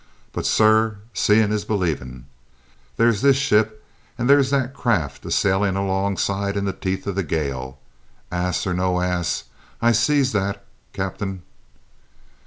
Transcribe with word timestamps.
"But, 0.33 0.47
sir, 0.47 0.97
seein' 1.13 1.51
is 1.51 1.63
believin'. 1.63 2.25
There's 2.97 3.21
this 3.21 3.37
ship 3.37 3.83
an' 4.17 4.25
there's 4.25 4.49
that 4.49 4.57
there 4.57 4.67
craft 4.69 5.23
a 5.27 5.29
sailin' 5.29 5.75
alongside 5.75 6.57
in 6.57 6.65
the 6.65 6.73
teeth 6.73 7.07
o' 7.07 7.11
the 7.11 7.21
gale. 7.21 7.77
Hass 8.31 8.65
or 8.65 8.73
no 8.73 8.97
hass, 8.97 9.43
I 9.79 9.91
sees 9.91 10.31
that, 10.31 10.65
captain!" 10.91 11.43